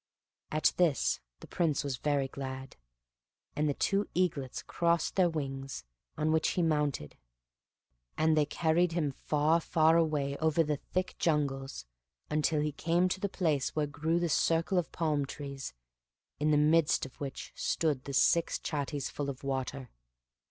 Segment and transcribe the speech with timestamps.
[0.51, 2.75] At this the Prince was very glad,
[3.55, 5.83] and the two eaglets crossed their wings,
[6.17, 7.17] on which he mounted;
[8.17, 11.85] and they carried him far, far away over the thick, jungles,
[12.31, 15.75] until he came to the place where grew the circle of palm trees,
[16.39, 19.91] in the midst of which stood the six chattees full of water.